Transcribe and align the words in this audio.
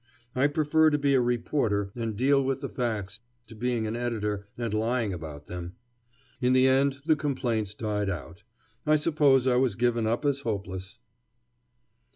I 0.35 0.47
prefer 0.47 0.89
to 0.89 0.97
be 0.97 1.13
a 1.13 1.21
reporter 1.21 1.91
and 1.95 2.17
deal 2.17 2.43
with 2.43 2.61
the 2.61 2.69
facts 2.69 3.19
to 3.45 3.53
being 3.53 3.85
an 3.85 3.95
editor 3.95 4.47
and 4.57 4.73
lying 4.73 5.13
about 5.13 5.45
them. 5.45 5.75
In 6.41 6.53
the 6.53 6.65
end 6.67 7.01
the 7.05 7.15
complaints 7.15 7.75
died 7.75 8.09
out. 8.09 8.41
I 8.83 8.95
suppose 8.95 9.45
I 9.45 9.57
was 9.57 9.75
given 9.75 10.07
up 10.07 10.25
as 10.25 10.39
hopeless. 10.39 10.97